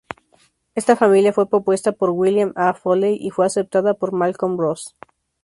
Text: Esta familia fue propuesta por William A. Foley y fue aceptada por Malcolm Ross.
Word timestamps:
Esta 0.73 0.95
familia 0.95 1.31
fue 1.31 1.47
propuesta 1.47 1.91
por 1.91 2.09
William 2.09 2.53
A. 2.55 2.73
Foley 2.73 3.19
y 3.21 3.29
fue 3.29 3.45
aceptada 3.45 3.93
por 3.93 4.13
Malcolm 4.13 4.57
Ross. 4.57 4.95